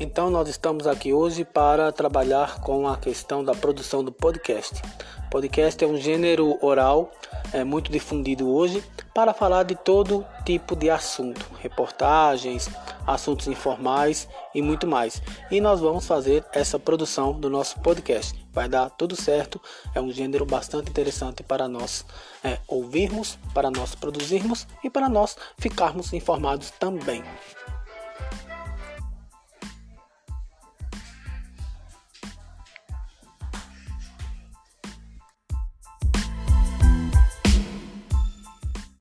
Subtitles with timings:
[0.00, 4.82] Então, nós estamos aqui hoje para trabalhar com a questão da produção do podcast.
[5.30, 7.10] Podcast é um gênero oral
[7.52, 12.68] é, muito difundido hoje para falar de todo tipo de assunto, reportagens,
[13.06, 15.22] assuntos informais e muito mais.
[15.50, 18.38] E nós vamos fazer essa produção do nosso podcast.
[18.52, 19.60] Vai dar tudo certo,
[19.94, 22.04] é um gênero bastante interessante para nós
[22.42, 27.24] é, ouvirmos, para nós produzirmos e para nós ficarmos informados também.